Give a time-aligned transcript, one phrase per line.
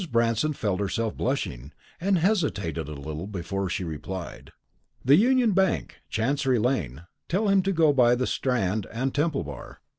[0.11, 4.51] Branston felt herself blushing, and hesitated a little before she replied.
[5.05, 7.03] "The Union Bank, Chancery lane.
[7.29, 9.79] Tell him to go by the Strand and Temple bar."